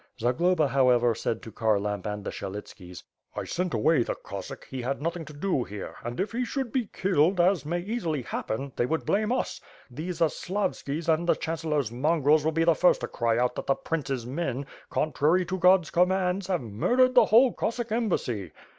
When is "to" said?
1.43-1.51, 5.25-5.33, 13.01-13.07, 15.45-15.59